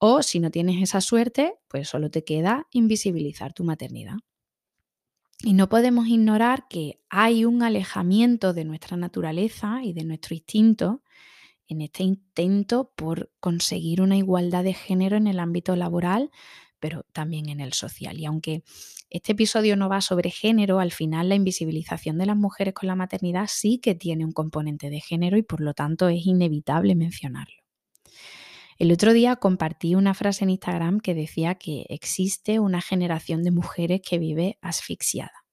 o 0.00 0.22
si 0.22 0.40
no 0.40 0.50
tienes 0.50 0.82
esa 0.82 1.02
suerte, 1.02 1.54
pues 1.68 1.88
solo 1.88 2.10
te 2.10 2.24
queda 2.24 2.66
invisibilizar 2.72 3.52
tu 3.52 3.64
maternidad. 3.64 4.16
Y 5.42 5.52
no 5.52 5.68
podemos 5.68 6.08
ignorar 6.08 6.68
que 6.68 7.00
hay 7.10 7.44
un 7.44 7.62
alejamiento 7.62 8.54
de 8.54 8.64
nuestra 8.64 8.96
naturaleza 8.96 9.80
y 9.84 9.92
de 9.92 10.04
nuestro 10.04 10.34
instinto 10.34 11.02
en 11.68 11.82
este 11.82 12.02
intento 12.02 12.92
por 12.96 13.30
conseguir 13.40 14.00
una 14.00 14.16
igualdad 14.16 14.64
de 14.64 14.72
género 14.72 15.18
en 15.18 15.26
el 15.26 15.38
ámbito 15.38 15.76
laboral, 15.76 16.30
pero 16.80 17.04
también 17.12 17.50
en 17.50 17.60
el 17.60 17.74
social. 17.74 18.18
Y 18.18 18.24
aunque 18.24 18.64
este 19.10 19.32
episodio 19.32 19.76
no 19.76 19.90
va 19.90 20.00
sobre 20.00 20.30
género, 20.30 20.80
al 20.80 20.92
final 20.92 21.28
la 21.28 21.34
invisibilización 21.34 22.16
de 22.16 22.26
las 22.26 22.36
mujeres 22.38 22.72
con 22.72 22.86
la 22.86 22.96
maternidad 22.96 23.48
sí 23.48 23.78
que 23.78 23.94
tiene 23.94 24.24
un 24.24 24.32
componente 24.32 24.88
de 24.88 25.00
género 25.00 25.36
y 25.36 25.42
por 25.42 25.60
lo 25.60 25.74
tanto 25.74 26.08
es 26.08 26.24
inevitable 26.26 26.94
mencionarlo. 26.94 27.59
El 28.80 28.92
otro 28.92 29.12
día 29.12 29.36
compartí 29.36 29.94
una 29.94 30.14
frase 30.14 30.42
en 30.42 30.48
Instagram 30.48 31.00
que 31.00 31.14
decía 31.14 31.56
que 31.56 31.84
existe 31.90 32.60
una 32.60 32.80
generación 32.80 33.42
de 33.42 33.50
mujeres 33.50 34.00
que 34.00 34.18
vive 34.18 34.58
asfixiada. 34.62 35.44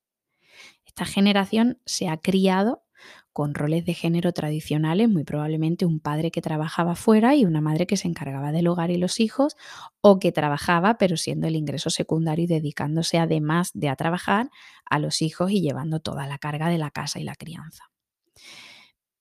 Esta 0.85 1.03
generación 1.03 1.81
se 1.85 2.07
ha 2.07 2.15
criado 2.15 2.85
con 3.33 3.53
roles 3.53 3.83
de 3.83 3.95
género 3.95 4.31
tradicionales, 4.31 5.09
muy 5.09 5.25
probablemente 5.25 5.85
un 5.85 5.99
padre 5.99 6.31
que 6.31 6.41
trabajaba 6.41 6.95
fuera 6.95 7.35
y 7.35 7.43
una 7.43 7.59
madre 7.59 7.85
que 7.85 7.97
se 7.97 8.07
encargaba 8.07 8.53
del 8.53 8.69
hogar 8.69 8.91
y 8.91 8.97
los 8.97 9.19
hijos, 9.19 9.57
o 9.99 10.19
que 10.19 10.31
trabajaba 10.31 10.97
pero 10.97 11.17
siendo 11.17 11.47
el 11.47 11.57
ingreso 11.57 11.89
secundario 11.89 12.45
y 12.45 12.47
dedicándose 12.47 13.17
además 13.17 13.71
de 13.73 13.89
a 13.89 13.97
trabajar 13.97 14.49
a 14.89 14.99
los 14.99 15.21
hijos 15.21 15.51
y 15.51 15.59
llevando 15.59 15.99
toda 15.99 16.27
la 16.27 16.37
carga 16.37 16.69
de 16.69 16.77
la 16.77 16.91
casa 16.91 17.19
y 17.19 17.25
la 17.25 17.35
crianza. 17.35 17.91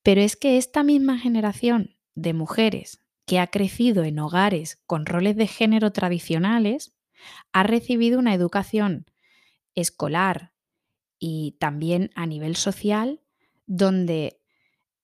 Pero 0.05 0.21
es 0.21 0.37
que 0.37 0.59
esta 0.59 0.85
misma 0.85 1.19
generación 1.19 1.97
de 2.15 2.35
mujeres 2.35 3.01
que 3.27 3.39
ha 3.41 3.49
crecido 3.49 4.05
en 4.05 4.19
hogares 4.19 4.81
con 4.87 5.05
roles 5.05 5.37
de 5.37 5.47
género 5.47 5.93
tradicionales, 5.93 6.95
ha 7.53 7.63
recibido 7.65 8.19
una 8.19 8.35
educación 8.35 9.07
escolar 9.75 10.53
y 11.19 11.57
también 11.59 12.11
a 12.15 12.27
nivel 12.27 12.57
social 12.57 13.21
donde 13.67 14.41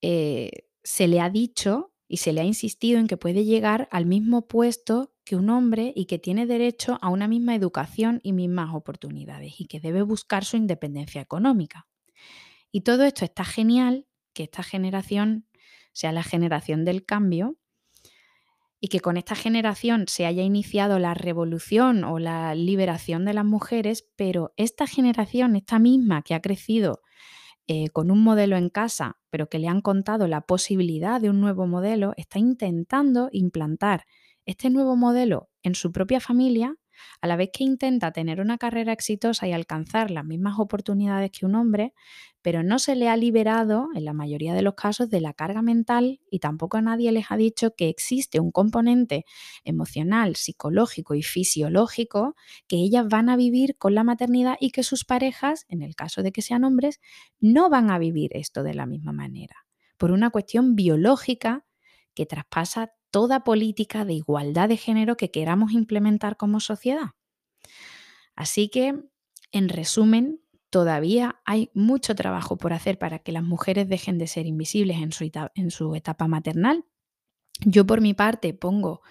eh, 0.02 0.69
se 0.85 1.09
le 1.09 1.21
ha 1.21 1.31
dicho 1.31 1.93
y 2.09 2.19
se 2.19 2.33
le 2.33 2.43
ha 2.43 2.45
insistido 2.45 2.99
en 2.99 3.07
que 3.07 3.17
puede 3.17 3.45
llegar 3.45 3.88
al 3.91 4.07
mismo 4.07 4.47
puesto 4.47 5.12
que 5.25 5.37
un 5.37 5.50
hombre 5.50 5.93
y 5.95 6.07
que 6.07 6.19
tiene 6.19 6.47
derecho 6.47 6.99
a 7.00 7.09
una 7.09 7.29
misma 7.29 7.55
educación 7.55 8.21
y 8.23 8.33
mismas 8.33 8.75
oportunidades 8.75 9.61
y 9.61 9.67
que 9.67 9.81
debe 9.81 10.02
buscar 10.02 10.45
su 10.45 10.57
independencia 10.57 11.21
económica. 11.21 11.87
Y 12.71 12.83
todo 12.83 13.05
esto 13.05 13.25
está 13.25 13.45
genial, 13.45 14.07
que 14.33 14.45
esta 14.45 14.62
generación 14.62 15.47
sea 15.93 16.12
la 16.12 16.23
generación 16.23 16.85
del 16.85 17.05
cambio, 17.05 17.57
y 18.85 18.89
que 18.89 18.99
con 18.99 19.17
esta 19.17 19.37
generación 19.37 20.07
se 20.09 20.27
haya 20.27 20.43
iniciado 20.43 20.99
la 20.99 21.15
revolución 21.15 22.03
o 22.03 22.19
la 22.19 22.57
liberación 22.57 23.25
de 23.25 23.33
las 23.33 23.45
mujeres, 23.45 24.09
pero 24.17 24.53
esta 24.57 24.89
generación, 24.89 25.55
esta 25.55 25.79
misma 25.79 26.23
que 26.23 26.35
ha 26.35 26.43
crecido 26.43 27.01
eh, 27.69 27.91
con 27.91 28.11
un 28.11 28.25
modelo 28.25 28.57
en 28.57 28.71
casa, 28.71 29.21
pero 29.31 29.49
que 29.49 29.61
le 29.61 29.69
han 29.69 29.83
contado 29.83 30.27
la 30.27 30.41
posibilidad 30.41 31.21
de 31.21 31.31
un 31.31 31.41
nuevo 31.41 31.69
modelo, 31.69 32.12
está 32.17 32.41
intentando 32.41 33.29
implantar 33.31 34.05
este 34.47 34.69
nuevo 34.69 34.97
modelo 34.97 35.49
en 35.62 35.77
su 35.77 35.93
propia 35.93 36.19
familia 36.19 36.75
a 37.21 37.27
la 37.27 37.37
vez 37.37 37.51
que 37.53 37.65
intenta 37.65 38.13
tener 38.13 38.41
una 38.41 38.59
carrera 38.59 38.93
exitosa 38.93 39.47
y 39.47 39.53
alcanzar 39.53 40.11
las 40.11 40.25
mismas 40.25 40.59
oportunidades 40.59 41.31
que 41.31 41.47
un 41.47 41.55
hombre, 41.55 41.95
pero 42.43 42.63
no 42.63 42.79
se 42.79 42.97
le 42.97 43.09
ha 43.09 43.17
liberado, 43.17 43.89
en 43.95 44.05
la 44.05 44.13
mayoría 44.13 44.53
de 44.53 44.63
los 44.63 44.75
casos, 44.75 45.09
de 45.09 45.21
la 45.21 45.33
carga 45.33 45.63
mental 45.63 46.21
y 46.31 46.41
tampoco 46.41 46.77
a 46.77 46.83
nadie 46.83 47.13
les 47.13 47.31
ha 47.31 47.37
dicho 47.37 47.75
que 47.77 47.89
existe 47.89 48.41
un 48.41 48.51
componente 48.51 49.25
emocional, 49.65 50.37
psicológico 50.37 51.15
y 51.15 51.23
fisiológico 51.23 52.35
que 52.67 52.77
ellas 52.77 53.07
van 53.09 53.29
a 53.29 53.37
vivir 53.37 53.77
con 53.79 53.95
la 53.95 54.05
maternidad 54.05 54.57
y 54.61 54.71
que 54.71 54.83
sus 54.83 55.05
parejas, 55.05 55.65
en 55.69 55.83
el 55.83 55.95
caso 55.95 56.23
de 56.23 56.33
que 56.33 56.43
sean 56.43 56.65
hombres, 56.65 57.01
no 57.41 57.71
van 57.71 57.91
a 57.91 57.99
vivir 57.99 58.31
esto 58.35 58.63
de 58.63 58.75
la 58.75 58.87
misma 58.87 59.13
manera, 59.13 59.65
por 59.97 60.11
una 60.11 60.31
cuestión 60.31 60.75
biológica 60.75 61.65
que 62.15 62.27
traspasa 62.27 62.93
toda 63.12 63.45
política 63.45 64.04
de 64.04 64.14
igualdad 64.14 64.69
de 64.69 64.76
género 64.76 65.16
que 65.16 65.31
queramos 65.31 65.71
implementar 65.73 66.37
como 66.37 66.59
sociedad. 66.59 67.11
Así 68.35 68.69
que, 68.69 68.99
en 69.52 69.69
resumen, 69.69 70.40
todavía 70.71 71.40
hay 71.45 71.71
mucho 71.75 72.14
trabajo 72.14 72.57
por 72.57 72.73
hacer 72.73 72.99
para 72.99 73.19
que 73.19 73.31
las 73.31 73.45
mujeres 73.45 73.88
dejen 73.88 74.19
de 74.19 74.26
ser 74.26 74.47
invisibles 74.47 74.97
en 75.54 75.71
su, 75.71 75.95
etapa 75.95 76.26
maternal. 76.26 76.87
Yo 77.61 77.87
por 77.87 78.00
mi 78.00 78.14
parte 78.14 78.54
pongo 78.54 79.02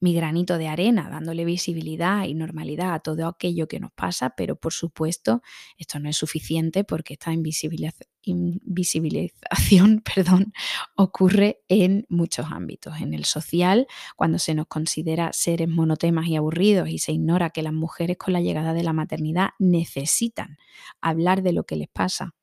mi 0.00 0.14
granito 0.14 0.58
de 0.58 0.68
arena, 0.68 1.08
dándole 1.10 1.44
visibilidad 1.44 2.24
y 2.24 2.34
normalidad 2.34 2.94
a 2.94 3.00
todo 3.00 3.26
aquello 3.26 3.66
que 3.68 3.80
nos 3.80 3.92
pasa, 3.92 4.34
pero 4.36 4.56
por 4.56 4.72
supuesto 4.72 5.42
esto 5.76 5.98
no 5.98 6.08
es 6.08 6.16
suficiente 6.16 6.84
porque 6.84 7.14
esta 7.14 7.32
invisibilización 7.32 10.02
ocurre 10.96 11.60
en 11.68 12.06
muchos 12.08 12.46
ámbitos. 12.50 13.00
En 13.00 13.14
el 13.14 13.24
social, 13.24 13.86
cuando 14.16 14.38
se 14.38 14.54
nos 14.54 14.66
considera 14.66 15.32
seres 15.32 15.68
monotemas 15.68 16.26
y 16.28 16.36
aburridos 16.36 16.88
y 16.88 16.98
se 16.98 17.12
ignora 17.12 17.50
que 17.50 17.62
las 17.62 17.72
mujeres 17.72 18.16
con 18.18 18.32
la 18.32 18.40
llegada 18.40 18.74
de 18.74 18.84
la 18.84 18.92
maternidad 18.92 19.50
necesitan 19.58 20.58
hablar 21.00 21.42
de 21.42 21.52
lo 21.52 21.64
que 21.64 21.76
les 21.76 21.88
pasa 21.88 22.34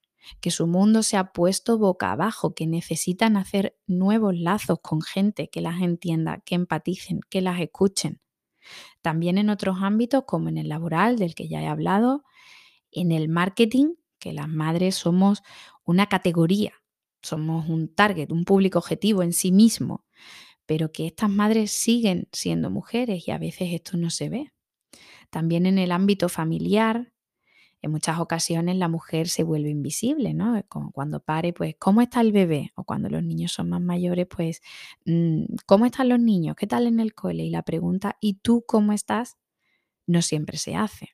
que 0.42 0.52
su 0.52 0.68
mundo 0.68 1.04
se 1.04 1.18
ha 1.18 1.32
puesto 1.32 1.78
boca 1.78 2.12
abajo, 2.12 2.54
que 2.54 2.68
necesitan 2.68 3.38
hacer 3.38 3.78
nuevos 3.88 4.36
lazos 4.38 4.80
con 4.82 5.02
gente 5.02 5.50
que 5.50 5.62
las 5.62 5.82
entienda, 5.82 6.42
que 6.46 6.56
empaticen, 6.56 7.22
que 7.30 7.42
las 7.42 7.60
escuchen. 7.60 8.22
También 9.02 9.38
en 9.38 9.50
otros 9.50 9.78
ámbitos, 9.82 10.24
como 10.26 10.50
en 10.50 10.58
el 10.58 10.70
laboral, 10.70 11.18
del 11.18 11.36
que 11.36 11.48
ya 11.48 11.62
he 11.62 11.68
hablado, 11.68 12.24
en 12.92 13.12
el 13.12 13.30
marketing, 13.30 13.96
que 14.20 14.34
las 14.34 14.48
madres 14.48 14.96
somos 14.96 15.44
una 15.84 16.08
categoría, 16.08 16.74
somos 17.22 17.70
un 17.70 17.94
target, 17.94 18.32
un 18.32 18.46
público 18.46 18.80
objetivo 18.80 19.22
en 19.22 19.34
sí 19.34 19.52
mismo, 19.52 20.06
pero 20.66 20.92
que 20.92 21.06
estas 21.06 21.30
madres 21.30 21.72
siguen 21.72 22.28
siendo 22.32 22.70
mujeres 22.70 23.28
y 23.28 23.32
a 23.32 23.38
veces 23.38 23.70
esto 23.72 23.98
no 23.98 24.10
se 24.10 24.30
ve. 24.30 24.52
También 25.30 25.66
en 25.66 25.78
el 25.78 25.92
ámbito 25.92 26.30
familiar, 26.30 27.14
en 27.82 27.92
muchas 27.92 28.20
ocasiones 28.20 28.78
la 28.78 28.88
mujer 28.88 29.28
se 29.28 29.44
vuelve 29.44 29.70
invisible, 29.70 30.34
¿no? 30.34 30.62
Como 30.68 30.92
cuando 30.92 31.20
pare, 31.22 31.54
pues, 31.54 31.76
¿cómo 31.80 32.02
está 32.02 32.22
el 32.22 32.32
bebé? 32.32 32.72
O 32.76 32.84
cuando 32.84 33.10
los 33.10 33.24
niños 33.24 33.52
son 33.52 33.70
más 33.70 33.82
mayores, 33.82 34.28
pues, 34.28 34.62
mm, 35.06 35.44
¿cómo 35.66 35.86
están 35.86 36.10
los 36.10 36.20
niños? 36.20 36.56
¿Qué 36.56 36.68
tal 36.68 36.88
en 36.88 37.00
el 37.00 37.14
cole? 37.14 37.44
Y 37.46 37.50
la 37.52 37.64
pregunta, 37.64 38.18
¿y 38.22 38.36
tú 38.36 38.64
cómo 38.68 38.94
estás? 38.94 39.38
No 40.08 40.22
siempre 40.22 40.58
se 40.58 40.76
hace. 40.76 41.12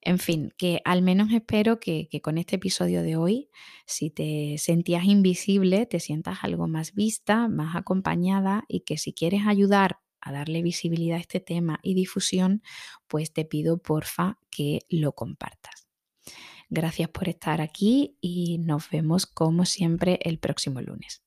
En 0.00 0.18
fin, 0.18 0.52
que 0.58 0.80
al 0.84 1.02
menos 1.02 1.32
espero 1.32 1.80
que, 1.80 2.08
que, 2.10 2.20
con 2.20 2.36
este 2.36 2.56
episodio 2.56 3.02
de 3.02 3.16
hoy, 3.16 3.48
si 3.86 4.10
te 4.10 4.56
sentías 4.58 5.04
invisible, 5.04 5.86
te 5.86 5.98
sientas 5.98 6.38
algo 6.42 6.68
más 6.68 6.94
vista, 6.94 7.48
más 7.48 7.74
acompañada 7.74 8.64
y 8.68 8.80
que 8.80 8.98
si 8.98 9.14
quieres 9.14 9.46
ayudar 9.46 9.98
a 10.24 10.32
darle 10.32 10.62
visibilidad 10.62 11.18
a 11.18 11.20
este 11.20 11.40
tema 11.40 11.78
y 11.82 11.94
difusión, 11.94 12.62
pues 13.06 13.32
te 13.32 13.44
pido 13.44 13.78
porfa 13.78 14.38
que 14.50 14.80
lo 14.88 15.12
compartas. 15.12 15.86
Gracias 16.70 17.08
por 17.10 17.28
estar 17.28 17.60
aquí 17.60 18.16
y 18.20 18.58
nos 18.58 18.90
vemos 18.90 19.26
como 19.26 19.64
siempre 19.64 20.18
el 20.22 20.38
próximo 20.38 20.80
lunes. 20.80 21.23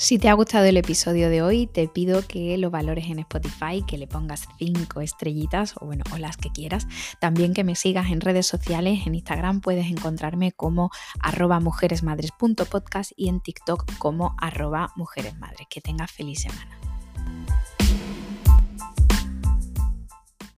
Si 0.00 0.16
te 0.16 0.28
ha 0.28 0.34
gustado 0.34 0.64
el 0.64 0.76
episodio 0.76 1.28
de 1.28 1.42
hoy, 1.42 1.66
te 1.66 1.88
pido 1.88 2.24
que 2.24 2.56
lo 2.56 2.70
valores 2.70 3.06
en 3.06 3.18
Spotify, 3.18 3.82
que 3.84 3.98
le 3.98 4.06
pongas 4.06 4.46
cinco 4.56 5.00
estrellitas 5.00 5.74
o 5.80 5.86
bueno, 5.86 6.04
o 6.14 6.18
las 6.18 6.36
que 6.36 6.50
quieras. 6.50 6.86
También 7.18 7.52
que 7.52 7.64
me 7.64 7.74
sigas 7.74 8.12
en 8.12 8.20
redes 8.20 8.46
sociales, 8.46 9.08
en 9.08 9.16
Instagram 9.16 9.60
puedes 9.60 9.86
encontrarme 9.86 10.52
como 10.52 10.92
arroba 11.18 11.58
mujeresmadres.podcast 11.58 13.10
y 13.16 13.28
en 13.28 13.40
TikTok 13.40 13.98
como 13.98 14.36
arroba 14.38 14.92
mujeresmadres. 14.94 15.66
Que 15.68 15.80
tengas 15.80 16.12
feliz 16.12 16.42
semana. 16.42 16.87